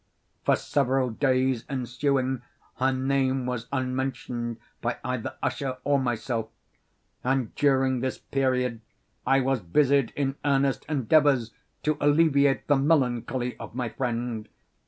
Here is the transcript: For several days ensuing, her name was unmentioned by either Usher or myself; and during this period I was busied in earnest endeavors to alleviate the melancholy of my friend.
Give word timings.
For 0.45 0.55
several 0.55 1.11
days 1.11 1.63
ensuing, 1.69 2.41
her 2.77 2.91
name 2.91 3.45
was 3.45 3.67
unmentioned 3.71 4.57
by 4.81 4.97
either 5.03 5.35
Usher 5.43 5.77
or 5.83 5.99
myself; 5.99 6.49
and 7.23 7.53
during 7.53 7.99
this 7.99 8.17
period 8.17 8.81
I 9.27 9.41
was 9.41 9.59
busied 9.59 10.11
in 10.15 10.37
earnest 10.43 10.85
endeavors 10.89 11.51
to 11.83 11.97
alleviate 12.01 12.65
the 12.65 12.77
melancholy 12.77 13.55
of 13.59 13.75
my 13.75 13.89
friend. 13.89 14.49